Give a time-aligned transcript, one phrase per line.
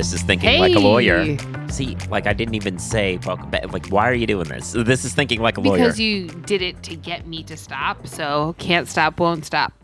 [0.00, 1.36] This is thinking like a lawyer.
[1.68, 3.70] See, like I didn't even say welcome back.
[3.70, 4.72] Like, why are you doing this?
[4.72, 5.76] This is thinking like a lawyer.
[5.76, 9.74] Because you did it to get me to stop, so can't stop, won't stop.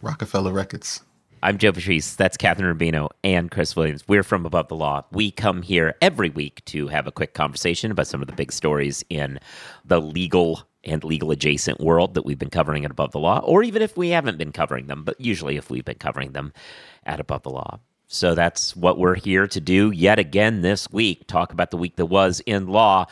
[0.00, 1.02] Rockefeller Records.
[1.42, 2.14] I'm Joe Patrice.
[2.14, 4.06] That's Kathryn Rubino and Chris Williams.
[4.06, 5.02] We're from Above the Law.
[5.10, 8.52] We come here every week to have a quick conversation about some of the big
[8.52, 9.40] stories in
[9.84, 13.64] the legal and legal adjacent world that we've been covering at Above the Law, or
[13.64, 16.52] even if we haven't been covering them, but usually if we've been covering them
[17.04, 17.80] at Above the Law.
[18.06, 21.26] So that's what we're here to do yet again this week.
[21.26, 23.06] Talk about the week that was in law,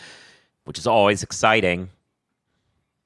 [0.65, 1.89] which is always exciting.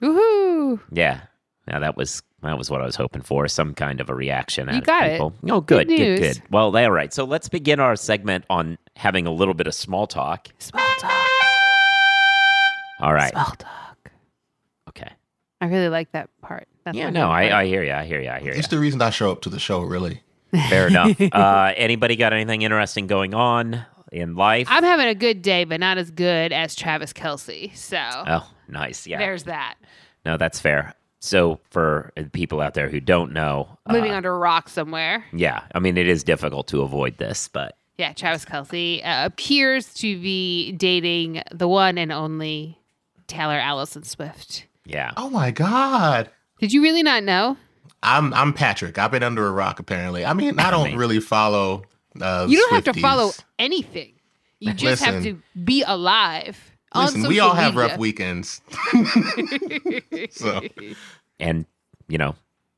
[0.03, 0.81] Woohoo!
[0.93, 1.21] Yeah.
[1.69, 3.49] Now that was that was what I was hoping for.
[3.49, 4.69] Some kind of a reaction.
[4.69, 5.13] You out of got it.
[5.13, 5.33] people.
[5.49, 6.21] Oh, good, Good good, news.
[6.39, 6.43] good.
[6.51, 7.13] Well, all right.
[7.13, 10.49] So let's begin our segment on having a little bit of small talk.
[10.59, 11.27] Small talk.
[13.01, 13.33] All right.
[13.33, 14.11] Small talk.
[14.91, 15.11] Okay.
[15.61, 16.69] I really like that part.
[16.85, 17.11] That's Yeah.
[17.11, 17.63] No, I.
[17.63, 17.93] I hear you.
[17.93, 18.29] I hear you.
[18.31, 18.59] I hear you.
[18.59, 20.21] It's the reason I show up to the show, really.
[20.69, 21.17] Fair enough.
[21.33, 24.67] Uh, anybody got anything interesting going on in life?
[24.71, 27.75] I'm having a good day, but not as good as Travis Kelce.
[27.77, 29.07] So oh, nice.
[29.07, 29.19] Yeah.
[29.19, 29.75] there's that.
[30.25, 30.95] No, that's fair.
[31.21, 35.25] So for people out there who don't know, Living uh, under a rock somewhere.
[35.33, 39.93] yeah, I mean it is difficult to avoid this, but Yeah, Travis Kelce uh, appears
[39.95, 42.79] to be dating the one and only
[43.27, 44.67] Taylor Allison Swift.
[44.85, 45.13] yeah.
[45.17, 46.31] Oh my God.
[46.61, 47.57] Did you really not know?
[48.03, 48.99] I'm I'm Patrick.
[48.99, 50.25] I've been under a rock apparently.
[50.25, 51.83] I mean, I don't really follow.
[52.21, 54.13] Uh, You don't have to follow anything.
[54.61, 56.59] You just have to be alive.
[56.93, 57.89] on Listen, we social all have media.
[57.91, 58.61] rough weekends.
[60.31, 60.63] so
[61.39, 61.67] and
[62.09, 62.35] you know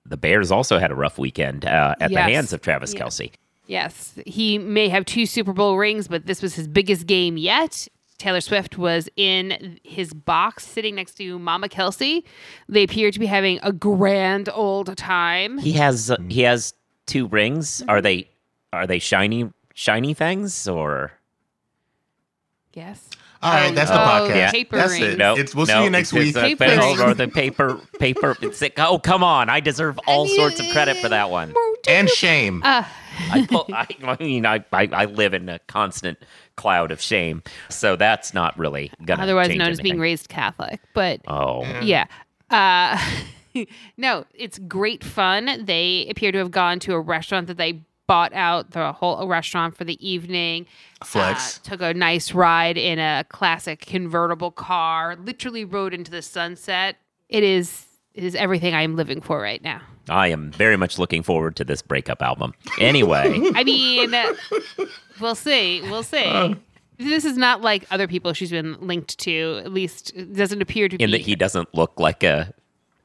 [0.06, 3.00] the Bears also had a rough weekend uh, at the hands of Travis Yeah.
[3.02, 3.30] Kelce.
[3.66, 7.86] Yes, he may have two Super Bowl rings, but this was his biggest game yet.
[8.18, 12.24] Taylor Swift was in his box sitting next to Mama Kelce.
[12.68, 15.58] They appear to be having a grand old time.
[15.58, 16.74] He has uh, he has
[17.06, 17.82] two rings.
[17.88, 18.28] Are they
[18.72, 21.12] are they shiny shiny things or
[22.74, 23.08] Yes.
[23.42, 24.50] all right, Oh, that's the oh, podcast.
[24.52, 25.04] paper that's rings.
[25.14, 25.18] it.
[25.18, 25.34] no?
[25.36, 26.36] It's, we'll no, see you next it's week.
[26.36, 28.36] a Paper or the paper paper.
[28.42, 29.48] It's like, oh come on!
[29.48, 31.54] I deserve all mean, sorts of credit for that one.
[31.86, 32.62] And shame.
[32.64, 32.84] Uh,
[33.30, 36.18] I, pull, I, I mean, I, I I live in a constant
[36.56, 40.80] cloud of shame, so that's not really gonna otherwise change known as being raised Catholic.
[40.94, 42.06] But Oh, yeah.
[42.50, 42.98] Uh,
[43.96, 45.64] no, it's great fun.
[45.64, 49.76] They appear to have gone to a restaurant that they bought out the whole restaurant
[49.76, 50.66] for the evening.
[51.04, 51.58] Flex.
[51.58, 55.16] Uh, took a nice ride in a classic convertible car.
[55.16, 56.96] Literally rode into the sunset.
[57.28, 57.87] It is it
[58.24, 59.80] is everything I am living for right now.
[60.08, 62.54] I am very much looking forward to this breakup album.
[62.80, 64.14] Anyway, I mean,
[65.20, 65.82] we'll see.
[65.82, 66.56] We'll see.
[66.98, 69.60] this is not like other people she's been linked to.
[69.64, 71.04] At least it doesn't appear to in be.
[71.04, 72.52] In that he doesn't look like a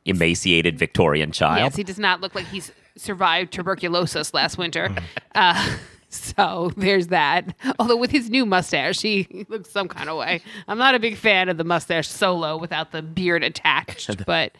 [0.06, 1.60] emaciated Victorian child.
[1.60, 4.94] Yes, he does not look like he's survived tuberculosis last winter.
[5.36, 5.78] Uh,
[6.36, 7.56] so there's that.
[7.80, 10.42] Although with his new mustache, he looks some kind of way.
[10.68, 14.54] I'm not a big fan of the mustache solo without the beard attached, but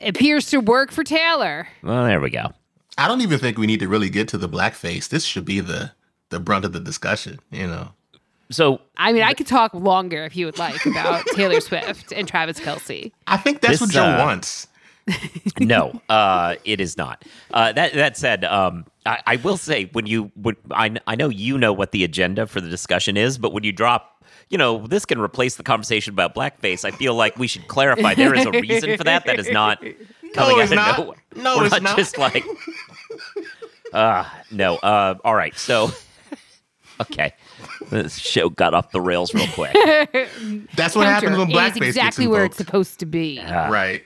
[0.00, 1.68] it appears to work for Taylor.
[1.82, 2.52] Well, there we go.
[2.98, 5.08] I don't even think we need to really get to the blackface.
[5.08, 5.92] This should be the
[6.30, 7.40] the brunt of the discussion.
[7.50, 7.90] You know.
[8.50, 12.28] So I mean, I could talk longer if you would like about Taylor Swift and
[12.28, 13.10] Travis Kelce.
[13.26, 14.68] I think that's This, what Joe uh, wants.
[15.60, 17.24] no, uh, it is not.
[17.52, 21.28] Uh, that that said, um, I, I will say when you would, I, I know
[21.28, 24.86] you know what the agenda for the discussion is, but when you drop, you know,
[24.86, 26.84] this can replace the conversation about blackface.
[26.84, 29.24] I feel like we should clarify there is a reason for that.
[29.26, 29.78] That is not
[30.34, 30.98] coming it's out not.
[30.98, 31.16] of nowhere.
[31.36, 31.96] No, We're it's not, not.
[31.96, 32.44] just like.
[33.92, 34.76] Uh, no.
[34.76, 35.56] Uh, all right.
[35.56, 35.90] So,
[37.00, 37.32] okay,
[37.88, 39.72] this show got off the rails real quick.
[40.74, 41.70] That's what happens when Counter.
[41.70, 43.38] blackface It is exactly gets where it's supposed to be.
[43.38, 44.02] Uh, right.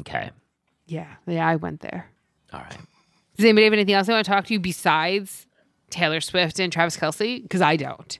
[0.00, 0.30] Okay.
[0.86, 2.08] Yeah, yeah, I went there.
[2.52, 2.78] All right.
[3.36, 5.46] Does anybody have anything else I want to talk to you besides
[5.90, 7.42] Taylor Swift and Travis Kelce?
[7.42, 8.18] Because I don't.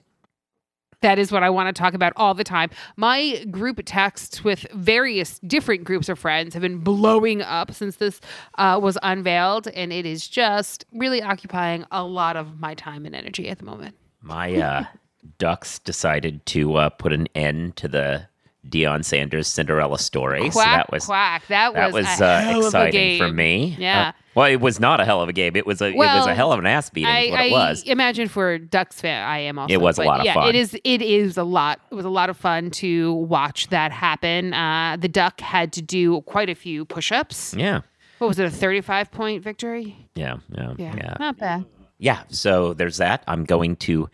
[1.01, 2.71] That is what I want to talk about all the time.
[2.95, 8.19] My group texts with various different groups of friends have been blowing up since this
[8.57, 13.15] uh, was unveiled, and it is just really occupying a lot of my time and
[13.15, 13.95] energy at the moment.
[14.21, 14.85] My uh,
[15.37, 18.27] Ducks decided to uh, put an end to the
[18.69, 20.45] Deion Sanders Cinderella story.
[20.45, 21.47] so Quack, that was quack.
[21.47, 23.75] That, that was uh, hell of a exciting for me.
[23.79, 24.09] Yeah.
[24.09, 25.55] Uh, well, it was not a hell of a game.
[25.55, 27.09] It was a it was a hell of an ass beating.
[27.09, 27.83] I, what I it was.
[27.83, 29.73] imagine for Ducks fan, I am also.
[29.73, 30.49] It was a lot of yeah, fun.
[30.49, 30.77] It is.
[30.83, 31.79] It is a lot.
[31.91, 34.53] It was a lot of fun to watch that happen.
[34.53, 37.55] Uh, the Duck had to do quite a few push-ups.
[37.55, 37.81] Yeah.
[38.19, 38.45] What was it?
[38.45, 39.95] A thirty-five point victory.
[40.15, 40.37] Yeah.
[40.51, 40.73] Yeah.
[40.77, 41.17] Yeah, Yeah.
[41.19, 41.65] not bad.
[41.97, 42.21] Yeah.
[42.29, 43.23] So there's that.
[43.27, 44.07] I'm going to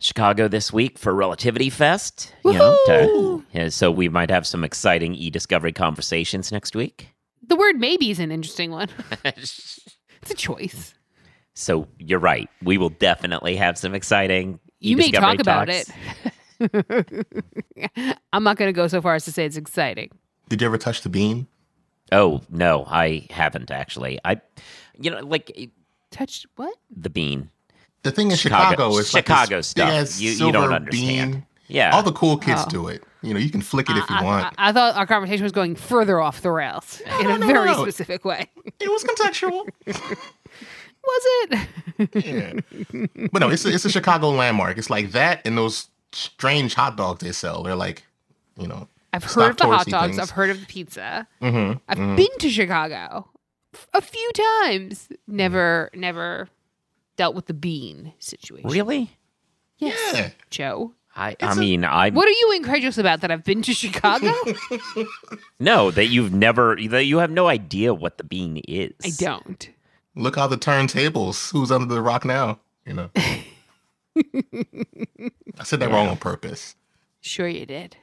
[0.00, 2.34] Chicago this week for Relativity Fest.
[2.44, 7.08] You know, to, yeah, so we might have some exciting e-discovery conversations next week.
[7.46, 8.88] The word maybe is an interesting one.
[9.24, 9.88] it's
[10.30, 10.94] a choice.
[11.54, 12.48] So you're right.
[12.62, 14.58] We will definitely have some exciting.
[14.80, 15.88] You may e-discovery talk about it.
[18.32, 20.10] I'm not going to go so far as to say it's exciting.
[20.48, 21.46] Did you ever touch the bean?
[22.12, 24.18] Oh no, I haven't actually.
[24.24, 24.40] I,
[24.98, 25.70] you know, like
[26.10, 26.76] Touch what?
[26.90, 27.50] the bean.
[28.02, 29.88] The thing in Chicago- Chicago, is Chicago like this stuff.
[29.88, 31.32] big-ass You- you don't understand.
[31.32, 31.46] Bean.
[31.68, 31.94] Yeah.
[31.94, 32.70] All the cool kids Oh.
[32.70, 33.04] do it.
[33.22, 34.46] You know, you can flick it if you I, want.
[34.58, 37.46] I, I thought our conversation was going further off the rails in no, a no,
[37.46, 37.82] very no.
[37.82, 38.46] specific way.
[38.80, 39.68] it was contextual.
[41.02, 42.24] Was it?
[42.24, 43.26] yeah.
[43.32, 44.76] But no, it's a, it's a Chicago landmark.
[44.76, 47.62] It's like that and those strange hot dogs they sell.
[47.62, 48.04] They're like,
[48.58, 50.06] you know, I've heard of the hot dogs.
[50.08, 50.18] things.
[50.18, 51.26] I've heard of the pizza.
[51.40, 51.78] Mm-hmm.
[51.88, 53.28] I've been to Chicago
[53.94, 54.30] a few
[54.62, 55.08] times.
[55.26, 56.48] Never, never
[57.20, 58.70] dealt with the bean situation.
[58.70, 59.10] Really?
[59.76, 60.30] Yes, Yeah.
[60.48, 60.94] Joe.
[61.14, 64.32] I, I mean, I What are you incredulous about that I've been to Chicago?
[65.60, 68.94] no that you've never, that you have no idea what the bean is.
[69.04, 69.68] I don't.
[70.16, 71.52] Look how the turntables.
[71.52, 72.58] Who's under the rock now?
[72.86, 73.10] You know.
[73.16, 73.42] I
[75.64, 76.74] said that wrong on purpose.
[77.20, 77.98] Sure, you did.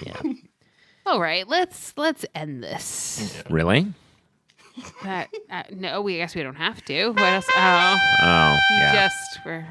[0.00, 0.22] Yeah.
[1.06, 3.42] All right, let's let's end this.
[3.50, 3.92] Really?
[5.02, 7.08] That uh, no, we I guess we don't have to.
[7.10, 7.46] What else?
[7.56, 8.92] Oh, Oh, you yeah.
[8.92, 9.66] just were.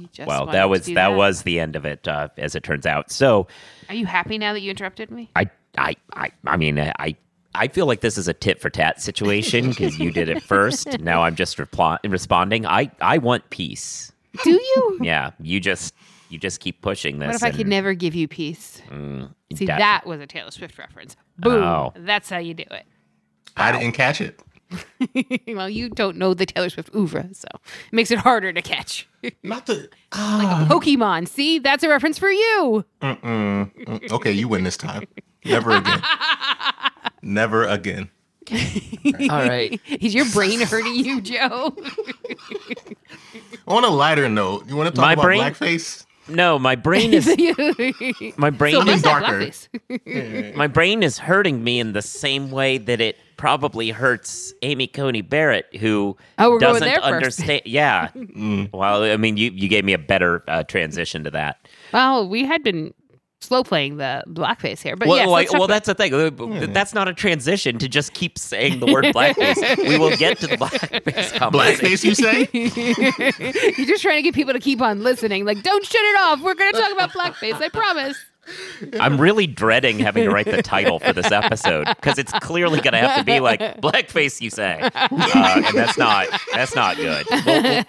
[0.00, 2.64] You just well, that was do that, was the end of it, uh, as it
[2.64, 3.12] turns out.
[3.12, 3.46] So,
[3.88, 5.30] Are you happy now that you interrupted me?
[5.36, 5.48] I,
[5.78, 7.14] I, I, I mean, I,
[7.54, 10.98] I feel like this is a tit for tat situation because you did it first.
[10.98, 12.66] now I'm just reply- responding.
[12.66, 14.10] I, I want peace.
[14.42, 14.98] Do you?
[15.00, 15.94] Yeah, you just,
[16.28, 17.28] you just keep pushing this.
[17.28, 18.82] What if I could never give you peace?
[18.90, 21.14] Mm, See, that- that was a Taylor Swift reference.
[21.38, 21.62] Boom.
[21.62, 21.92] Oh.
[21.94, 22.84] That's how you do it.
[23.56, 24.40] I didn't catch it.
[25.48, 29.08] well, you don't know the Taylor Swift oeuvre, so it makes it harder to catch.
[29.42, 29.88] Not the.
[30.12, 30.66] Ah.
[30.68, 31.28] Pokemon.
[31.28, 32.84] See, that's a reference for you.
[33.00, 33.72] Mm-mm.
[33.84, 35.06] Mm, Okay, you win this time.
[35.44, 36.02] Never again.
[37.22, 38.10] Never again.
[38.50, 39.80] All right.
[40.00, 41.74] Is your brain hurting you, Joe?
[43.66, 46.03] On a lighter note, you want to talk My about brain- blackface?
[46.28, 47.26] No, my brain is
[48.36, 49.50] my brain so is darker.
[50.56, 55.20] my brain is hurting me in the same way that it probably hurts Amy Coney
[55.20, 57.04] Barrett, who Oh, we're doesn't there first.
[57.40, 57.62] understand.
[57.66, 58.08] Yeah.
[58.72, 61.68] Well, I mean, you you gave me a better uh, transition to that.
[61.92, 62.94] well, we had been
[63.44, 66.12] slow playing the blackface here, but well, yes, like, well, about- that's the thing.
[66.14, 69.78] Uh, That's not a transition to just keep saying the word blackface.
[69.88, 71.32] we will get to the blackface.
[71.54, 72.48] Blackface, you say?
[73.78, 75.44] You're just trying to get people to keep on listening.
[75.44, 76.40] Like, don't shut it off.
[76.40, 77.60] We're going to talk about blackface.
[77.60, 78.16] I promise.
[79.00, 82.92] I'm really dreading having to write the title for this episode because it's clearly going
[82.92, 84.40] to have to be like blackface.
[84.42, 87.26] You say, uh, and that's not that's not good.
[87.30, 87.84] We'll- we'll-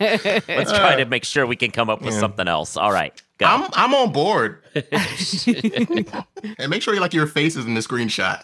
[0.57, 2.77] let's try to make sure we can come up with something else.
[2.77, 3.45] All right, go.
[3.45, 4.61] I'm I'm on board.
[4.75, 8.43] and make sure you like your face is in the screenshot.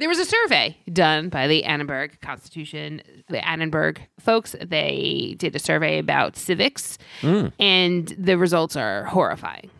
[0.00, 4.54] There was a survey done by the Annenberg Constitution, the Annenberg folks.
[4.64, 7.52] They did a survey about civics, Mm.
[7.58, 9.70] and the results are horrifying.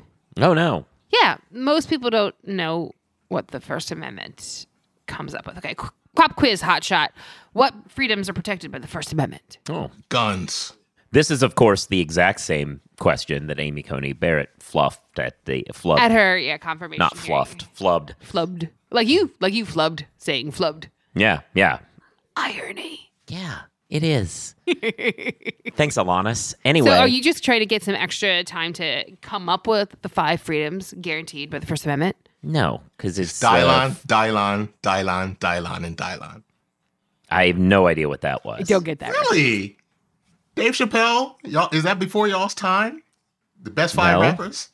[0.41, 0.87] oh no.
[1.23, 2.93] Yeah, most people don't know
[3.29, 4.67] what the First Amendment
[5.06, 5.56] comes up with.
[5.58, 7.12] Okay, qu- pop quiz, hot shot.
[7.52, 9.58] What freedoms are protected by the First Amendment?
[9.70, 9.91] Oh.
[10.08, 10.73] Guns.
[11.10, 15.66] This is, of course, the exact same question that Amy Coney Barrett fluffed at the
[15.72, 16.99] flubbed, At her, yeah, confirmation.
[16.99, 17.26] not hearing.
[17.26, 18.15] fluffed, flubbed.
[18.22, 18.69] Flubbed.
[18.91, 20.86] Like you, like you flubbed, saying flubbed.
[21.15, 21.79] Yeah, yeah,
[22.36, 23.10] Irony.
[23.29, 23.60] yeah.
[23.91, 24.55] It is.
[24.67, 26.55] Thanks, Alanis.
[26.62, 29.96] Anyway, So are you just trying to get some extra time to come up with
[30.03, 32.15] the five freedoms guaranteed by the First Amendment?
[32.43, 36.43] no, because it's uh, Dylan, Dylan, Dylan, Dylan, and Dylan.
[37.31, 38.69] I have no idea what that was.
[38.69, 39.10] Don't get that.
[39.32, 39.74] right.
[40.58, 40.70] Really?
[40.70, 41.36] Dave Chappelle?
[41.44, 43.03] Y'all is that before y'all's time?
[43.62, 44.20] The best five No.
[44.22, 44.69] rappers?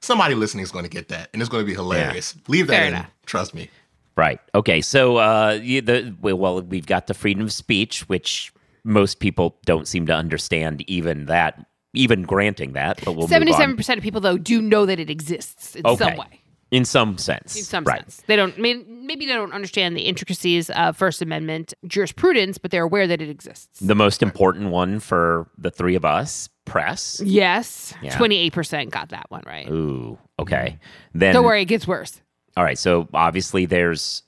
[0.00, 2.34] Somebody listening is going to get that, and it's going to be hilarious.
[2.48, 2.94] Leave that Fair in.
[2.94, 3.10] enough.
[3.24, 3.70] Trust me.
[4.16, 4.40] Right.
[4.54, 4.80] Okay.
[4.80, 8.52] So, uh, you, the well, well, we've got the freedom of speech, which
[8.84, 10.82] most people don't seem to understand.
[10.88, 13.28] Even that, even granting that, but we'll.
[13.28, 16.04] Seventy-seven percent of people, though, do know that it exists in Okay.
[16.04, 16.40] some way.
[16.72, 17.54] In some sense.
[17.56, 18.00] In some right.
[18.00, 18.58] sense, they don't.
[18.58, 23.28] Maybe they don't understand the intricacies of First Amendment jurisprudence, but they're aware that it
[23.28, 23.78] exists.
[23.78, 27.20] The most important one for the three of us, press.
[27.24, 28.16] Yes, Yeah.
[28.16, 29.68] twenty-eight percent got that one right.
[29.70, 30.18] Ooh.
[30.40, 30.78] Okay.
[31.14, 31.34] Then.
[31.34, 32.20] Don't worry, it gets worse.
[32.56, 32.78] All right.
[32.78, 34.22] So obviously, there's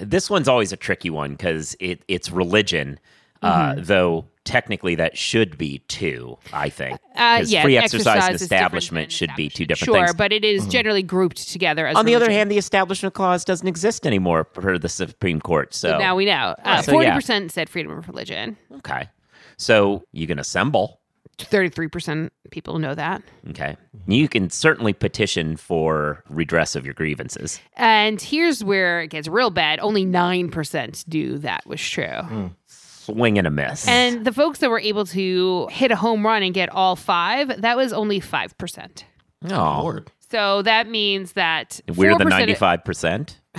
[0.00, 2.98] this one's always a tricky one because it it's religion,
[3.42, 3.82] uh, Mm-hmm.
[3.84, 6.38] though technically that should be two.
[6.52, 6.98] I think.
[7.14, 10.08] Uh, 'Cause yeah, free exercise, and is different establishment should be two different sure, things.
[10.08, 11.86] Sure, but it is generally grouped together.
[11.86, 15.74] As On the other hand, the Establishment Clause doesn't exist anymore per the Supreme Court.
[15.74, 16.54] So now we know.
[16.64, 17.14] Uh, So, Forty yeah.
[17.14, 18.56] percent said freedom of religion.
[18.78, 19.08] okay,
[19.58, 21.00] so you can assemble.
[21.38, 23.22] Thirty-three percent people know that.
[23.50, 23.76] Okay,
[24.08, 27.60] you can certainly petition for redress of your grievances.
[27.76, 29.78] And here's where it gets real bad.
[29.78, 32.50] Only 9% do that was true.
[33.14, 33.86] Swing and a miss.
[33.88, 37.60] And the folks that were able to hit a home run and get all five,
[37.62, 39.02] that was only 5%.
[39.50, 40.10] oh, Lord.
[40.30, 43.40] So that means that we're the 4% ninety-five percent.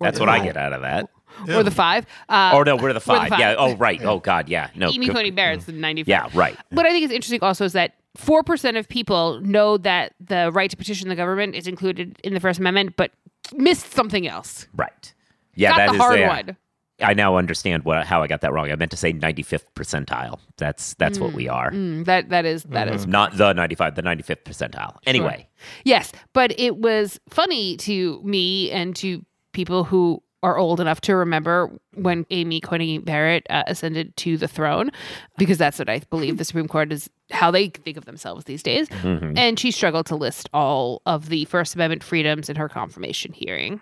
[0.00, 1.08] That's what I get out of that.
[1.48, 2.04] or the five.
[2.28, 3.28] Uh, Oh no, we're the We're the five.
[3.28, 3.38] five.
[3.40, 3.54] Yeah.
[3.56, 4.02] Oh right.
[4.04, 4.48] Oh god.
[4.48, 4.68] Yeah.
[4.74, 4.90] No.
[4.90, 6.08] Amy go- Coney Barrett's the 95.
[6.08, 6.28] Yeah.
[6.38, 6.56] Right.
[6.70, 10.68] What I think is interesting also is that 4% of people know that the right
[10.70, 13.10] to petition the government is included in the First Amendment, but
[13.54, 14.66] missed something else.
[14.76, 15.14] Right.
[15.54, 15.70] Yeah.
[15.70, 16.28] Got that the is hard yeah.
[16.28, 16.56] one.
[17.02, 18.70] I now understand what how I got that wrong.
[18.70, 20.38] I meant to say ninety-fifth percentile.
[20.56, 21.70] That's that's what we are.
[21.70, 24.96] Mm, that that is that is Not the ninety-five, the ninety-fifth percentile.
[25.06, 25.48] Anyway.
[25.84, 31.14] Yes, but it was funny to me and to people who are old enough to
[31.14, 34.90] remember when Amy Coney Barrett uh, ascended to the throne,
[35.38, 38.60] because that's what I believe the Supreme Court is how they think of themselves these
[38.60, 38.88] days.
[39.04, 43.80] And she struggled to list all of the First Amendment freedoms in her confirmation hearing.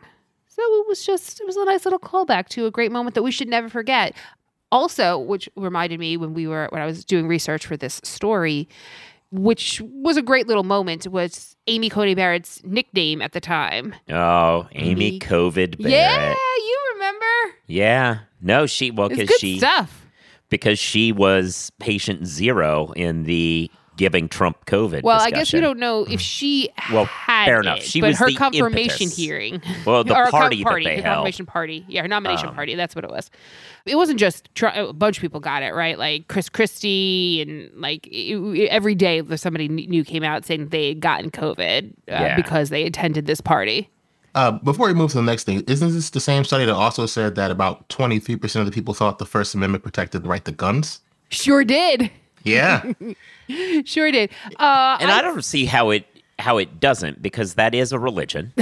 [0.61, 3.23] So it was just, it was a nice little callback to a great moment that
[3.23, 4.15] we should never forget.
[4.71, 8.69] Also, which reminded me when we were, when I was doing research for this story,
[9.33, 13.95] which was a great little moment, was Amy Coney Barrett's nickname at the time.
[14.11, 15.93] Oh, Amy Amy- COVID Barrett.
[15.93, 17.57] Yeah, you remember?
[17.67, 18.19] Yeah.
[18.43, 20.07] No, she well because she stuff.
[20.51, 23.71] because she was patient zero in the
[24.01, 25.03] giving Trump COVID.
[25.03, 27.79] Well, I guess we don't know if she Well, had fair enough.
[27.81, 29.15] it, She but was her the confirmation impetus.
[29.17, 29.63] hearing.
[29.85, 31.15] Well, the or her party that party, they her held.
[31.17, 31.85] confirmation party.
[31.87, 32.75] Yeah, her nomination Um, party.
[32.77, 33.31] That's what it was.
[33.85, 37.71] It wasn't just tr- a bunch of people got it right, like Chris Christie, and
[37.79, 41.93] like it- every day there's somebody new came out saying they had gotten COVID uh,
[42.09, 42.37] Yeah.
[42.37, 43.91] because they attended this party.
[44.35, 47.05] Uh, before we move to the next thing, isn't this the same study that also
[47.05, 50.53] said that about 23% of the people thought the First Amendment protected the right to
[50.53, 51.01] guns?
[51.31, 52.11] Sure did.
[52.45, 52.93] Yeah.
[53.85, 54.31] Sure did.
[54.61, 56.07] Uh, And I, don't see how it
[56.39, 58.53] how it doesn't because that is a religion.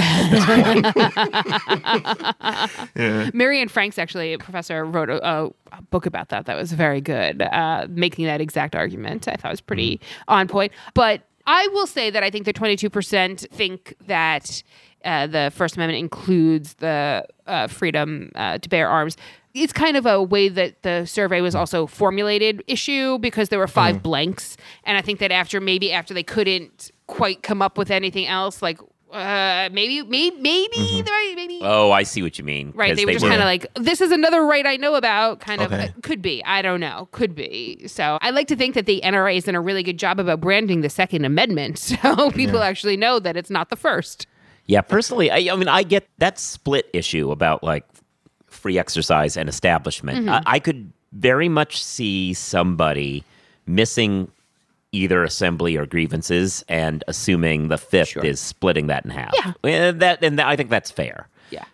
[2.95, 6.47] Mary Anne Franks, actually, a professor, wrote a, a book about that.
[6.47, 9.29] That was very good, uh, making that exact argument.
[9.29, 10.73] I thought was pretty on point.
[10.95, 14.63] But I will say that I think the 22% think that
[15.05, 19.17] uh, the First Amendment includes the uh, freedom uh, to bear arms.
[19.63, 23.67] It's kind of a way that the survey was also formulated issue because there were
[23.67, 24.57] 5 blanks.
[24.85, 28.63] And I think that after maybe after they couldn't quite come up with anything else,
[28.63, 28.79] like
[29.13, 31.61] uh, maybe, maybe, maybe, the right, maybe.
[31.63, 32.73] Oh, I see what you mean.
[32.75, 35.63] Right, They were just kind of like, this is another right I know about, kind
[35.63, 35.73] of.
[35.73, 36.45] Uh, could be.
[36.45, 37.09] I don't know.
[37.13, 37.87] Could be.
[37.89, 40.41] So I like to think that the NRA has done a really good job about
[40.41, 41.79] branding the Second Amendment.
[41.99, 44.27] So people actually know that it's not the first.
[44.67, 47.85] Yeah, personally, I, I mean, I get that split issue about like
[48.59, 50.19] free exercise and establishment.
[50.21, 50.29] Mm-hmm.
[50.29, 53.25] I, I could very much see somebody
[53.67, 54.31] missing
[54.93, 58.25] either assembly or grievances and assuming the fifth Sure.
[58.25, 59.33] is splitting that in half.
[59.35, 59.53] Yeah.
[59.71, 61.29] and that and I think that's fair.
[61.51, 61.65] Yeah.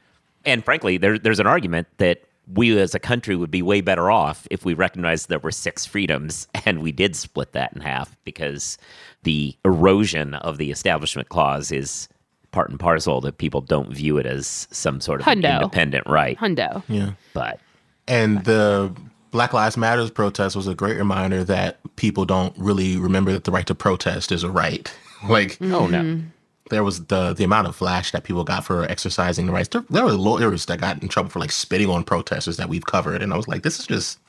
[0.45, 2.23] And frankly, there, there's an argument that
[2.53, 5.87] we as a country would be way better off if we recognized there were six
[5.87, 8.79] freedoms and we did split that in half because
[9.23, 12.09] the erosion of the establishment clause is
[12.55, 15.57] part and parcel that people don't view it as some sort of Hundo.
[15.57, 16.39] independent right.
[16.39, 16.83] Hundo.
[16.89, 17.11] yeah.
[17.35, 17.61] But
[18.09, 18.95] And the
[19.33, 23.51] Black Lives Matters protest was a great reminder that people don't really remember that the
[23.51, 24.95] right to protest is a right.
[25.29, 26.01] like, oh no.
[26.01, 26.27] Mm-hmm.
[26.71, 29.69] there was the the amount of flash that people got for exercising the rights.
[29.69, 32.87] There, there were lawyers that got in trouble for like spitting on protesters that we've
[32.87, 34.21] covered, and I was like, this is just.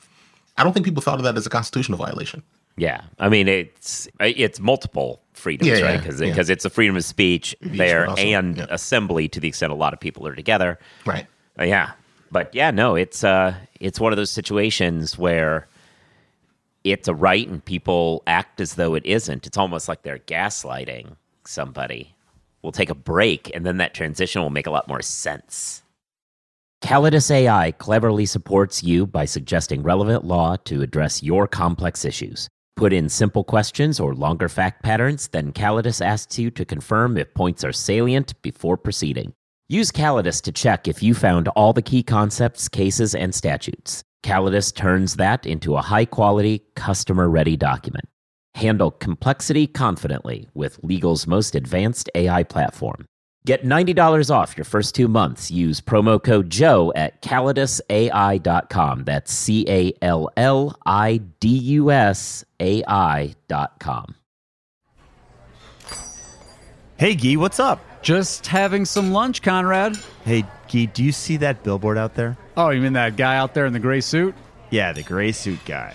[0.58, 2.42] I don't think people thought of that as a constitutional violation.
[2.76, 5.94] Yeah, I mean it's it's multiple freedoms, Yeah, right?
[5.94, 6.52] yeah, Because yeah.
[6.52, 8.66] it's a freedom of speech there also- and yeah.
[8.70, 10.78] assembly to the extent a lot of people are together.
[11.04, 11.26] Right.
[11.58, 11.92] Uh, yeah,
[12.30, 15.68] but yeah, no, it's uh, it's one of those situations where
[16.84, 19.46] it's a right and people act as though it isn't.
[19.46, 21.16] It's almost like they're gaslighting
[21.46, 22.14] somebody.
[22.62, 25.82] We'll take a break, and then that transition will make a lot more sense.
[26.82, 32.48] Callidus AI cleverly supports you by suggesting relevant law to address your complex issues.
[32.76, 37.32] Put in simple questions or longer fact patterns, then Callidus asks you to confirm if
[37.32, 39.32] points are salient before proceeding.
[39.68, 44.04] Use Callidus to check if you found all the key concepts, cases, and statutes.
[44.22, 48.04] Callidus turns that into a high quality, customer ready document.
[48.54, 53.06] Handle complexity confidently with legal's most advanced AI platform.
[53.46, 55.52] Get $90 off your first two months.
[55.52, 59.04] Use promo code Joe at callidusai.com.
[59.04, 64.16] That's C A L L I D U S A I.com.
[66.96, 67.78] Hey, Gee, what's up?
[68.02, 69.96] Just having some lunch, Conrad.
[70.24, 72.36] Hey, Gee, do you see that billboard out there?
[72.56, 74.34] Oh, you mean that guy out there in the gray suit?
[74.70, 75.94] Yeah, the gray suit guy.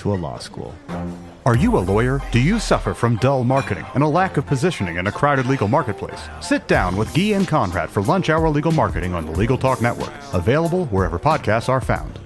[0.00, 0.74] to a law school.
[1.46, 2.20] Are you a lawyer?
[2.32, 5.68] Do you suffer from dull marketing and a lack of positioning in a crowded legal
[5.68, 6.20] marketplace?
[6.40, 9.80] Sit down with Guy and Conrad for Lunch Hour Legal Marketing on the Legal Talk
[9.80, 12.18] Network, available wherever podcasts are found.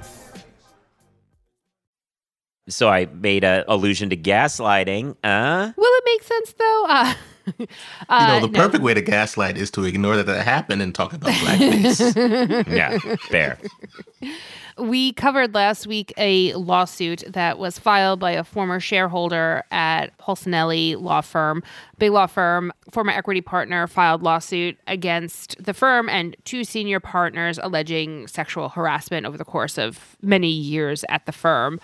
[2.69, 5.17] So I made an allusion to gaslighting.
[5.23, 6.87] Uh, Will it make sense though?
[6.89, 7.15] Uh,
[7.59, 7.67] You
[8.09, 8.59] uh, know, the no.
[8.59, 12.67] perfect way to gaslight is to ignore that that happened and talk about blackface.
[12.75, 12.97] yeah,
[13.29, 13.59] fair.
[14.77, 21.01] We covered last week a lawsuit that was filed by a former shareholder at Polsinelli
[21.01, 21.63] Law Firm,
[21.99, 22.73] big law firm.
[22.91, 29.27] Former equity partner filed lawsuit against the firm and two senior partners alleging sexual harassment
[29.27, 31.79] over the course of many years at the firm,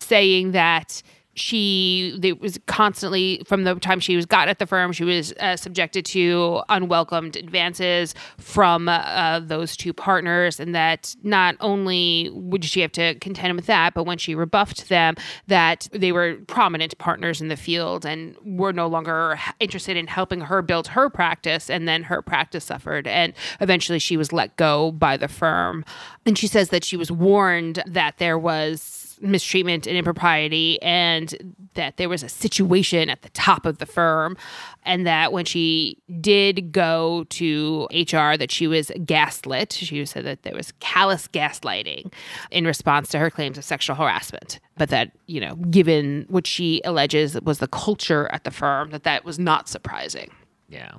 [0.00, 1.00] saying that
[1.34, 5.32] she it was constantly from the time she was got at the firm she was
[5.40, 10.60] uh, subjected to unwelcomed advances from uh, those two partners.
[10.60, 14.88] And that not only would she have to contend with that but when she rebuffed
[14.88, 15.14] them
[15.46, 20.42] that they were prominent partners in the field and were no longer interested in helping
[20.42, 21.70] her build her practice.
[21.70, 25.84] And then her practice suffered and eventually she was let go by the firm.
[26.26, 31.96] And she says that she was warned that there was mistreatment and impropriety and that
[31.96, 34.36] there was a situation at the top of the firm
[34.84, 40.42] and that when she did go to HR that she was gaslit she said that
[40.42, 42.12] there was callous gaslighting
[42.50, 46.82] in response to her claims of sexual harassment but that you know given what she
[46.84, 50.30] alleges was the culture at the firm that that was not surprising
[50.68, 50.92] Yeah.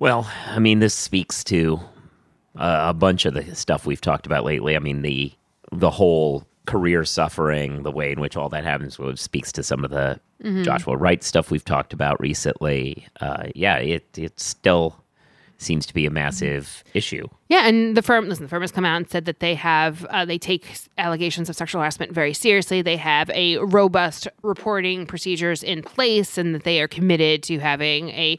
[0.00, 1.78] Well, I mean, this speaks to
[2.56, 4.76] uh, a bunch of the stuff we've talked about lately.
[4.76, 5.32] I mean, the
[5.72, 9.90] the whole career suffering, the way in which all that happens, speaks to some of
[9.90, 10.20] the
[10.62, 13.06] Joshua Wright stuff we've talked about recently.
[13.20, 14.96] Uh, yeah, it it still
[15.56, 17.26] seems to be a massive issue.
[17.48, 20.04] Yeah, and the firm, listen, the firm has come out and said that they have,
[20.06, 22.82] uh, they take allegations of sexual harassment very seriously.
[22.82, 28.10] They have a robust reporting procedures in place, and that they are committed to having
[28.10, 28.38] a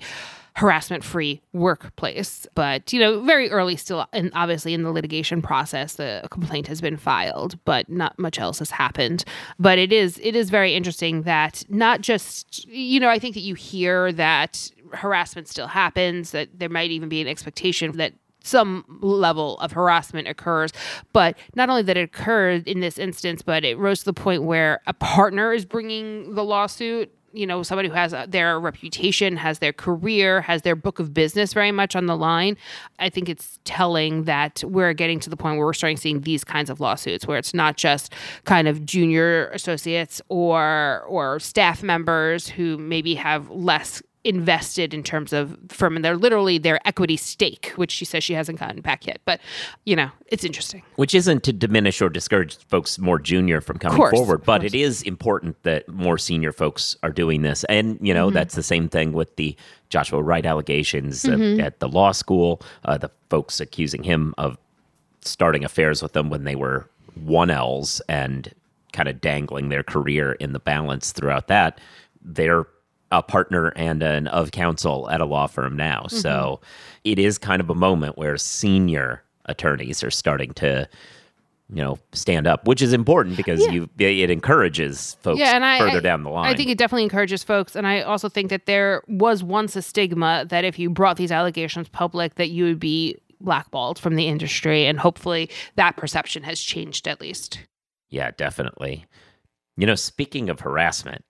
[0.56, 2.48] harassment-free workplace.
[2.56, 6.82] But you know, very early still, and obviously in the litigation process, the complaint has
[6.82, 9.26] been filed, but not much else has happened.
[9.60, 13.42] But it is, it is very interesting that not just, you know, I think that
[13.42, 18.14] you hear that harassment still happens, that there might even be an expectation that
[18.44, 20.72] some level of harassment occurs.
[21.14, 24.44] But not only that it occurred in this instance, but it rose to the point
[24.44, 27.12] where a partner is bringing the lawsuit.
[27.36, 31.14] You know, somebody who has uh, their reputation, has their career, has their book of
[31.14, 32.56] business very much on the line.
[32.98, 36.44] I think it's telling that we're getting to the point where we're starting seeing these
[36.44, 38.14] kinds of lawsuits, where it's not just
[38.46, 45.32] kind of junior associates or or staff members who maybe have less invested in terms
[45.32, 49.06] of firm and they're literally their equity stake, which she says she hasn't gotten back
[49.06, 49.20] yet.
[49.26, 49.40] But
[49.86, 50.82] you know, it's interesting.
[50.96, 54.74] Which isn't to diminish or discourage folks more junior from coming course, forward, but it
[54.76, 57.64] is important that more senior folks are doing this.
[57.66, 58.14] And, you Mm-hmm.
[58.14, 59.56] know, that's the same thing with the
[59.90, 61.62] Joshua Wright allegations at- Mm-hmm.
[61.62, 64.58] at, the law school, uh, the folks accusing him of
[65.22, 66.88] starting affairs with them when they were
[67.24, 68.54] one L's and
[68.94, 71.80] kind of dangling their career in the balance throughout that.
[72.24, 72.66] They're
[73.12, 76.04] a partner and an of counsel at a law firm now.
[76.04, 76.18] Mm-hmm.
[76.18, 76.62] So
[77.04, 80.90] it is kind of a moment where senior attorneys are starting to
[81.70, 83.72] you know stand up which is important because Yeah.
[83.72, 86.78] you it encourages folks yeah, and I further I- down the line I think it
[86.78, 90.78] definitely encourages folks, and I also think that there was once a stigma that if
[90.78, 95.50] you brought these allegations public, that you would be blackballed from the industry, and hopefully
[95.76, 97.60] that perception has changed at least.
[98.10, 99.06] Yeah, definitely.
[99.78, 101.26] You know, speaking of harassment,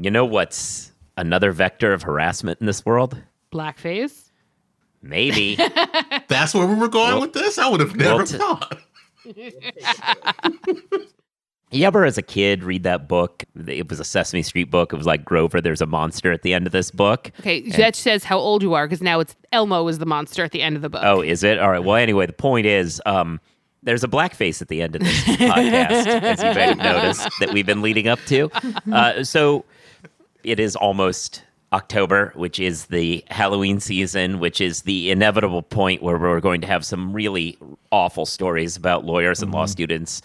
[0.00, 3.20] you know what's another vector of harassment in this world?
[3.52, 4.30] Blackface.
[5.02, 5.56] Maybe.
[6.28, 7.58] That's where we were going Well- with this?
[7.58, 8.78] I would have never well, t- thought.
[11.70, 13.44] you ever, as a kid, read that book?
[13.66, 14.92] It was a Sesame Street book.
[14.92, 17.30] It was like Grover, there's a monster at the end of this book.
[17.40, 20.52] Okay, that says how old you are because now it's Elmo is the monster at
[20.52, 21.02] the end of the book.
[21.04, 21.58] Oh, is it?
[21.58, 21.82] All right.
[21.84, 23.40] Well, anyway, the point is, um,
[23.82, 27.52] there's a blackface at the end of this podcast, as you may have noticed that
[27.52, 28.50] we've been leading up to.
[28.90, 29.64] Uh, so
[30.44, 36.16] it is almost October, which is the Halloween season, which is the inevitable point where
[36.18, 37.58] we're going to have some really
[37.92, 40.22] awful stories about lawyers and law students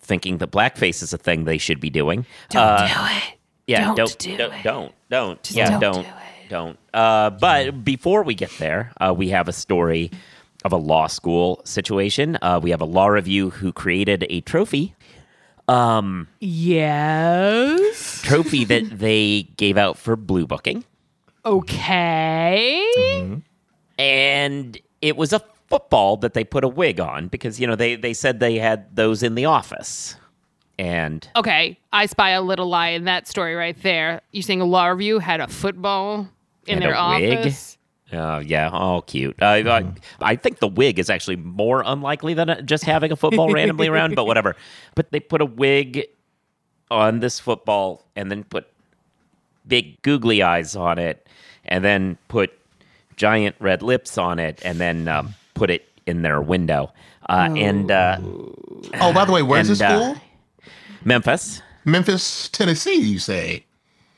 [0.00, 2.26] thinking that blackface is a thing they should be doing.
[2.50, 3.22] Don't Uh, do it.
[3.66, 4.62] yeah, Don't don't do don't it.
[4.62, 6.08] don't don't Just yeah don't don't do
[6.50, 6.78] don't.
[6.92, 10.10] Uh, but before we get there, uh, we have a story
[10.66, 12.36] of a law school situation.
[12.42, 14.94] Uh, we have a law review who created a trophy
[15.66, 18.20] Um, yes.
[18.22, 20.84] trophy that they gave out for blue booking,
[21.44, 22.86] Okay.
[22.98, 23.34] Mm-hmm.
[23.98, 27.96] and it was a football that they put a wig on because you know they
[27.96, 30.16] they said they had those in the office,
[30.78, 34.20] and Okay, I spy a little lie in that story right there.
[34.32, 36.28] You saying a law review had a football
[36.66, 37.78] in their office?
[38.14, 39.42] Oh yeah, all cute.
[39.42, 39.84] I, I
[40.20, 43.88] I think the wig is actually more unlikely than uh, just having a football randomly
[43.88, 44.56] around, but whatever.
[44.94, 46.06] But they put a wig
[46.90, 48.66] on this football and then put
[49.66, 51.26] big googly eyes on it,
[51.64, 52.52] and then put
[53.16, 56.92] giant red lips on it, and then um, put it in their window.
[57.28, 58.18] Uh, And uh,
[59.00, 60.22] Oh, by the way, where's this uh, school?
[61.04, 63.00] Memphis, Memphis, Tennessee.
[63.00, 63.64] You say?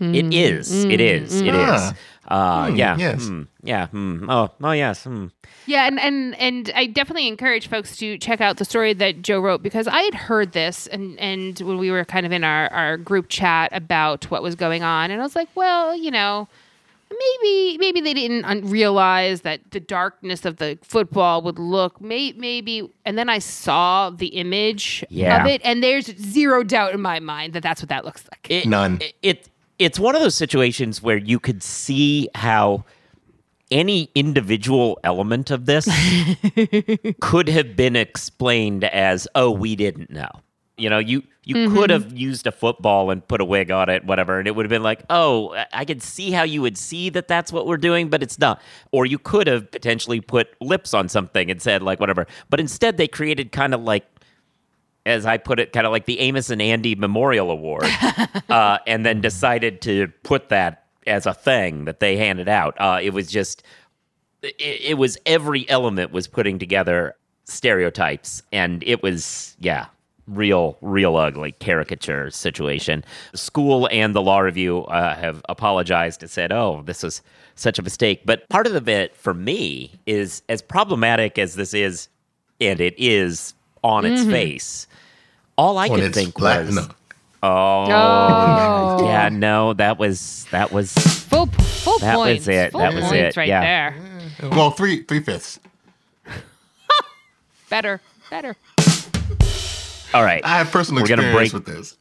[0.00, 1.54] it is, it is, it is.
[1.54, 1.94] Ah.
[2.28, 3.26] Uh, yeah, yes.
[3.28, 3.86] hmm, yeah.
[3.88, 5.04] hmm, Oh, oh yes.
[5.04, 5.26] hmm.
[5.66, 9.40] Yeah, and, and and I definitely encourage folks to check out the story that Joe
[9.40, 12.68] wrote because I had heard this and and when we were kind of in our,
[12.72, 16.48] our group chat about what was going on, and I was like, well, you know,
[17.10, 22.32] maybe maybe they didn't un- realize that the darkness of the football would look may,
[22.32, 25.40] maybe, and then I saw the image Yeah.
[25.40, 28.46] of it, and there's zero doubt in my mind that that's what that looks like.
[28.50, 28.98] it, None.
[29.00, 32.84] It, it it's one of those situations where you could see how
[33.70, 35.88] any individual element of this
[37.20, 40.30] could have been explained as, "Oh, we didn't know."
[40.78, 41.76] You know, you you mm-hmm.
[41.76, 44.64] could have used a football and put a wig on it, whatever, and it would
[44.64, 47.66] have been like, "Oh, I- I could see how you would see that that's what
[47.66, 48.60] we're doing, but it's not."
[48.92, 52.96] Or you could have potentially put lips on something and said like whatever, but instead
[52.96, 54.06] they created kind of like
[55.07, 57.87] as I put it, kind of like the Amos and Andy Memorial Award,
[58.51, 62.75] uh, and then decided to put that as a thing that they handed out.
[62.79, 63.62] Uh, it was just,
[64.42, 67.14] it, it was every element was putting together
[67.45, 69.87] stereotypes, and it was, yeah,
[70.27, 73.05] real, real ugly caricature situation.
[73.33, 77.23] School and the Law Review uh, have apologized and said, oh, this was
[77.55, 78.23] such a mistake.
[78.25, 82.09] But part of the bit for me is as problematic as this is,
[82.61, 84.30] and it is on its mm-hmm.
[84.30, 84.86] face.
[85.58, 86.88] All I When could think black- was, no.
[87.42, 89.06] oh, Oh.
[89.06, 92.48] yeah, no, that was that was Full full That was points.
[92.48, 92.72] it.
[92.72, 93.36] Full That was points it.
[93.36, 93.60] right Yeah.
[94.40, 94.50] there.
[94.50, 95.58] Well, three three fifths.
[97.68, 98.54] Better, better.
[100.14, 100.44] all right.
[100.44, 101.96] I have personal We're gonna experience break- with this.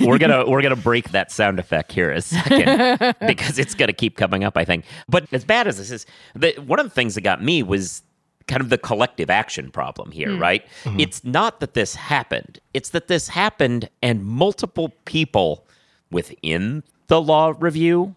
[0.00, 4.16] we're gonna we're gonna break that sound effect here a second because it's gonna keep
[4.16, 4.56] coming up.
[4.56, 4.84] I think.
[5.08, 6.06] But as bad as this is,
[6.36, 8.02] the, one of the things that got me was
[8.48, 10.30] kind of the collective action problem here.
[10.30, 10.40] Mm.
[10.40, 10.66] Right?
[10.84, 11.00] Mm-hmm.
[11.00, 15.66] It's not that this happened; it's that this happened, and multiple people
[16.10, 18.14] within the law review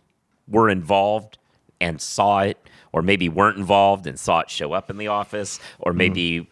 [0.47, 1.38] were involved
[1.79, 2.57] and saw it,
[2.91, 5.97] or maybe weren't involved and saw it show up in the office, or mm-hmm.
[5.97, 6.49] maybe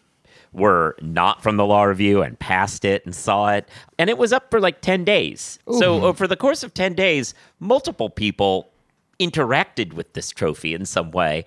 [0.52, 3.68] were not from the law review and passed it and saw it.
[3.98, 5.58] And it was up for like 10 days.
[5.78, 8.70] So, uh, for the course of 10 days, multiple people
[9.18, 11.44] interacted with this trophy in some way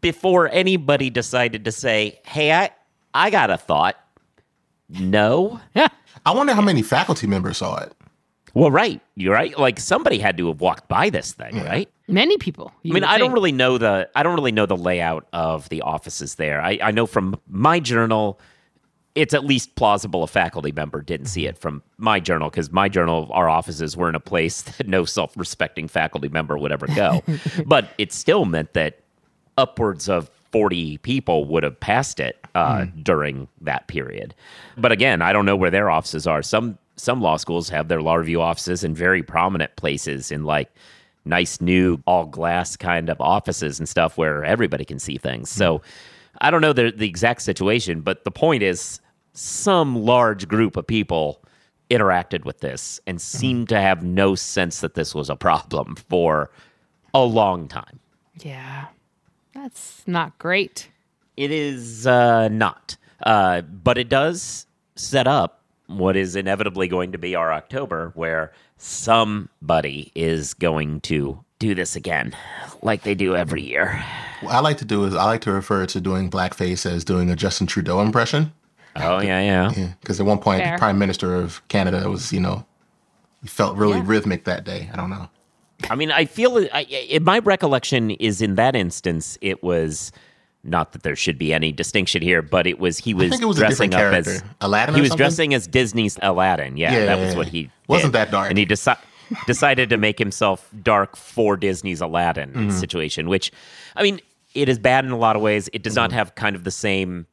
[0.00, 2.70] before anybody decided to say, hey, I,
[3.14, 3.96] I got a thought.
[4.88, 5.60] No.
[6.24, 7.92] I wonder how many faculty members saw it.
[8.54, 9.00] Well, right.
[9.14, 9.56] You're right.
[9.58, 11.88] Like somebody had to have walked by this thing, right?
[12.08, 12.72] Many people.
[12.84, 15.82] I mean, I don't really know the I don't really know the layout of the
[15.82, 16.60] offices there.
[16.60, 18.40] I, I know from my journal,
[19.14, 22.88] it's at least plausible a faculty member didn't see it from my journal because my
[22.88, 27.22] journal, our offices were in a place that no self-respecting faculty member would ever go.
[27.66, 29.00] but it still meant that
[29.58, 33.02] upwards of 40 people would have passed it uh, hmm.
[33.02, 34.34] during that period.
[34.78, 36.42] But again, I don't know where their offices are.
[36.42, 40.68] Some some law schools have their law review offices in very prominent places in like
[41.24, 45.50] nice new all glass kind of offices and stuff where everybody can see things.
[45.50, 45.84] So hmm.
[46.40, 49.00] I don't know the, the exact situation, but the point is
[49.34, 51.42] some large group of people
[51.90, 53.20] interacted with this and hmm.
[53.20, 56.50] seemed to have no sense that this was a problem for
[57.12, 58.00] a long time.
[58.40, 58.86] Yeah.
[59.54, 60.88] That's not great.
[61.36, 67.18] It is uh, not, uh, but it does set up what is inevitably going to
[67.18, 72.36] be our October, where somebody is going to do this again,
[72.82, 74.04] like they do every year.
[74.42, 77.30] What I like to do is I like to refer to doing blackface as doing
[77.30, 78.52] a Justin Trudeau impression.
[78.96, 79.92] Oh yeah, yeah.
[80.00, 80.72] Because at one point, Fair.
[80.76, 82.64] the Prime Minister of Canada was, you know,
[83.42, 84.04] he felt really Yeah.
[84.06, 84.90] rhythmic that day.
[84.92, 85.28] I don't know.
[85.90, 90.10] I mean, I feel I, in my recollection is in that instance it was
[90.64, 93.94] not that there should be any distinction here, but it was he was was dressing
[93.94, 94.42] up as.
[94.60, 95.16] Aladdin He was something?
[95.24, 96.76] dressing as Disney's Aladdin.
[96.76, 98.18] Yeah, Yeah, that was what he Wasn't did.
[98.18, 98.50] that dark.
[98.50, 98.98] and he deci-
[99.46, 102.70] decided to make himself dark for Disney's Aladdin Mm-hmm.
[102.70, 103.28] situation.
[103.28, 103.52] Which,
[103.94, 104.20] I mean,
[104.54, 105.70] it is bad in a lot of ways.
[105.72, 106.18] It does not Mm-hmm.
[106.18, 107.26] have kind of the same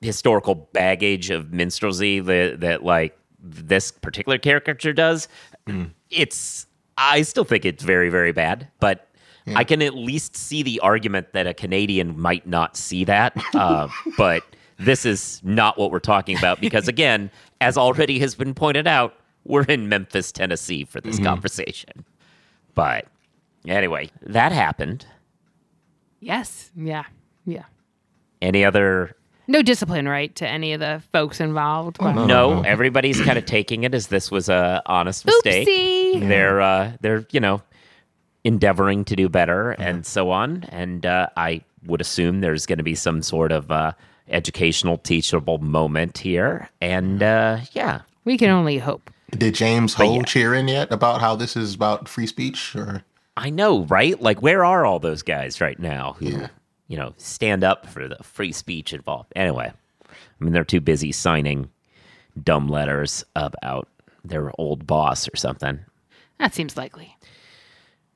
[0.00, 5.28] historical baggage of minstrelsy that, that like this particular caricature does.
[5.66, 5.90] Mm.
[6.10, 9.08] It's I still think it's very very bad, but
[9.54, 13.36] I can at least see the argument that a Canadian might not see that.
[13.54, 14.42] Uh, but
[14.78, 17.30] this is not what we're talking about because, again,
[17.60, 22.04] as already has been pointed out, we're in Memphis, Tennessee for this conversation.
[22.74, 23.06] But
[23.66, 25.06] anyway, that happened.
[26.20, 26.70] Yes.
[26.74, 27.04] Yeah.
[27.44, 27.64] Yeah.
[28.40, 29.14] Any other?
[29.46, 31.98] No discipline, right, to any of the folks involved.
[31.98, 35.68] but- No, everybody's kind of taking it as this was a honest mistake.
[35.68, 36.28] Oopsie.
[36.28, 37.60] They're uh, they're you know
[38.44, 40.64] endeavoring to do better and so on.
[40.68, 43.92] And uh, I would assume there's going to be some sort of uh,
[44.28, 46.68] educational, teachable moment here.
[46.80, 49.10] And uh, yeah, We can only hope.
[49.30, 50.22] Did James Ho yeah.
[50.22, 52.76] cheer in yet about how this is about free speech?
[52.76, 53.02] Or
[53.36, 54.20] I know, right?
[54.20, 56.48] Like, where are all those guys right now who, Yeah.
[56.88, 59.32] You know, stand up for the free speech involved?
[59.36, 59.72] Anyway,
[60.10, 61.70] I mean, they're too busy signing
[62.42, 63.88] dumb letters about
[64.24, 65.80] their old boss or something.
[66.38, 67.16] That seems likely.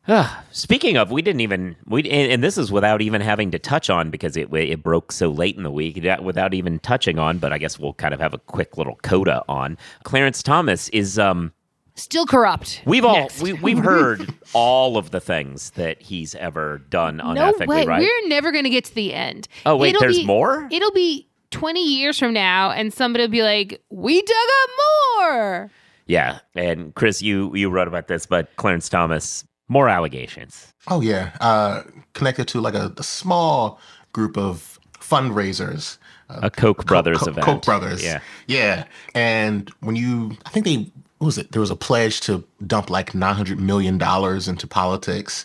[0.08, 3.58] Uh, Speaking of, we didn't even we and, and this is without even having to
[3.58, 7.38] touch on because it it broke so late in the week without even touching on.
[7.38, 11.18] But I guess we'll kind of have a quick little coda on Clarence Thomas is
[11.18, 11.52] um
[11.98, 12.82] Still corrupt.
[12.86, 13.42] we've all Next.
[13.42, 17.86] we, we've heard all of the things that he's ever done no unethically, way.
[17.86, 18.00] right?
[18.00, 19.48] We're never going to get to the end.
[19.66, 20.68] Oh, wait, It'll there's be- more?
[20.70, 24.70] It'll be 20 years from now, and somebody will be like, we dug up
[25.18, 25.70] more.
[26.06, 30.72] Yeah, and Chris, you you wrote about this, but Clarence Thomas more allegations.
[30.86, 31.82] oh yeah, uh,
[32.14, 33.78] connected to like a, a small
[34.14, 35.98] group of fundraisers.
[36.30, 37.44] Uh, A Koch brothers Co- event.
[37.46, 38.04] Koch brothers.
[38.04, 38.20] Yeah.
[38.46, 38.84] yeah.
[39.14, 40.90] And when you, I think they.
[41.18, 41.52] What was it?
[41.52, 45.44] There was a pledge to dump like nine hundred million dollars into politics.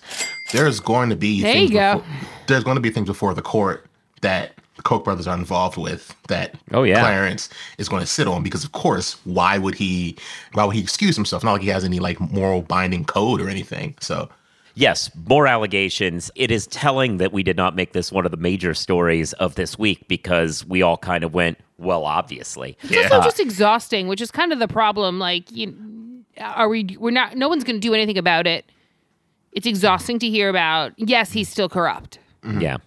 [0.51, 1.95] There's going to be There you go.
[1.97, 3.85] Before, there's going to be things before the court
[4.21, 6.99] that the Koch brothers are involved with that Oh, yeah.
[6.99, 10.15] Clarence is going to sit on because of course why would he
[10.53, 11.43] why would he excuse himself?
[11.43, 13.95] Not like he has any like moral binding code or anything.
[13.99, 14.29] So
[14.75, 16.31] Yes, more allegations.
[16.33, 19.53] It is telling that we did not make this one of the major stories of
[19.53, 22.77] this week because we all kind of went, well, obviously.
[22.83, 25.19] It's also uh, just exhausting, which is kind of the problem.
[25.19, 26.97] Like, you, are we?
[26.99, 27.35] We're not.
[27.37, 28.65] No one's going to do anything about it.
[29.51, 30.93] It's exhausting to hear about.
[30.97, 32.19] Yes, he's still corrupt.
[32.43, 32.61] Mm-hmm.
[32.61, 32.77] Yeah.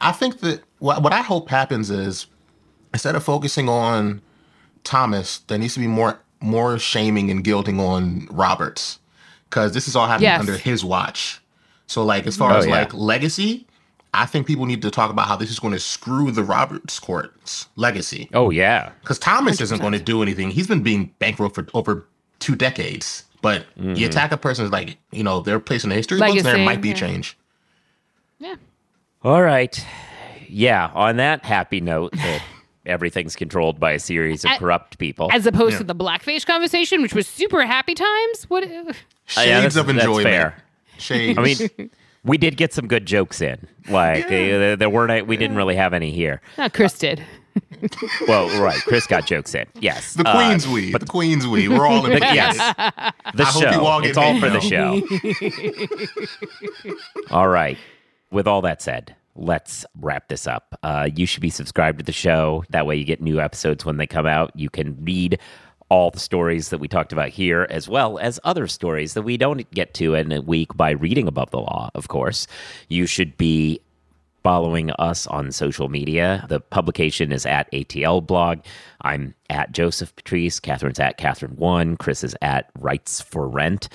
[0.00, 2.26] I think that what, what I hope happens is
[2.92, 4.20] instead of focusing on
[4.84, 8.98] Thomas, there needs to be more more shaming and guilting on Roberts
[9.48, 10.40] because this is all happening Yes.
[10.40, 11.40] under his watch.
[11.86, 12.72] So like as far Oh, as yeah.
[12.72, 13.66] like legacy,
[14.16, 16.98] I think people need to talk about how this is going to screw the Roberts
[16.98, 18.90] court's legacy Oh, yeah.
[19.02, 20.50] because Thomas isn't going to do anything.
[20.50, 22.06] He's been being bankrupt for over
[22.38, 23.24] two decades.
[23.42, 23.94] But Mm-hmm.
[23.94, 26.64] you attack a person is like you know they're in the history books, there Legacy,
[26.64, 26.94] might be yeah.
[26.94, 27.36] change.
[28.38, 28.56] Yeah.
[29.22, 29.78] All right.
[30.48, 30.90] Yeah.
[30.94, 32.42] On that happy note that
[32.86, 35.28] everything's controlled by a series of A- corrupt people.
[35.32, 38.44] As opposed to the blackface conversation, which was super happy times.
[38.48, 38.64] What?
[38.64, 38.92] Uh,
[39.26, 40.24] Shades yeah, that's- of that's enjoyment.
[40.24, 40.62] fair.
[40.98, 41.38] Shades.
[41.38, 41.90] I mean,
[42.26, 43.66] we did get some good jokes in.
[43.88, 46.42] Like, uh, there weren't, we didn't really have any here.
[46.58, 47.22] Not Chris did.
[48.28, 48.78] Well, right.
[48.82, 49.64] Chris got jokes in.
[49.80, 50.12] Yes.
[50.14, 52.56] The Uh, Queen's we, But the Queen's we, we're all in yes.
[53.34, 53.70] The I hope show.
[53.70, 55.00] you all get it's all paid for the show.
[57.34, 57.78] all right.
[58.30, 60.78] With all that said, let's wrap this up.
[60.82, 62.64] Uh, you should be subscribed to the show.
[62.70, 64.52] That way, you get new episodes when they come out.
[64.54, 65.38] You can read
[65.88, 69.36] all the stories that we talked about here, as well as other stories that we
[69.36, 72.46] don't get to in a week by reading Above the Law, of course.
[72.88, 73.80] You should be
[74.42, 76.44] following us on social media.
[76.48, 78.60] The publication is at ATL blog.
[79.00, 80.60] I'm at Joseph Patrice.
[80.60, 81.96] Kathryn's at Kathryn One.
[81.96, 83.88] Chris is at Rights for Rent.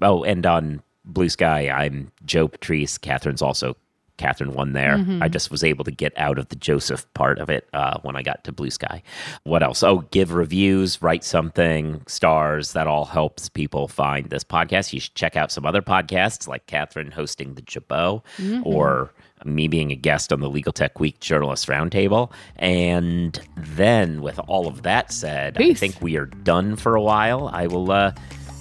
[0.00, 2.98] Oh, and on Blue Sky, I'm Joe Patrice.
[2.98, 3.76] Kathryn's also
[4.18, 5.04] Kathryn won there.
[5.22, 8.16] I just was able to get out of the Joseph part of it uh, when
[8.16, 9.02] I got to Blue Sky.
[9.44, 9.82] What else?
[9.82, 12.72] Oh, give reviews, write something, stars.
[12.72, 14.92] That all helps people find this podcast.
[14.92, 18.22] You should check out some other podcasts like Kathryn hosting the Jabot
[18.64, 19.12] or
[19.44, 22.32] me being a guest on the Legal Tech Week Journalist Roundtable.
[22.56, 27.48] And then, with all of that said, I think we are done for a while.
[27.52, 28.12] I will uh,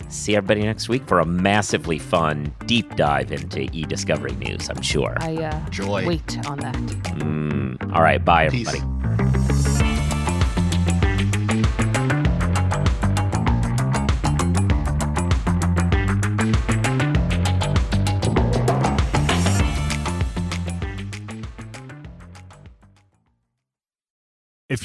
[0.10, 4.82] see everybody next week for a massively fun deep dive into e discovery news, I'm
[4.82, 5.16] sure.
[5.20, 6.06] I uh, Joy.
[6.06, 6.76] wait on that.
[6.76, 8.24] Mm, all right.
[8.24, 8.68] Bye, Peace.
[8.68, 8.97] everybody.